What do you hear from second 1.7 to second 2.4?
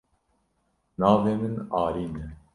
Arîn e.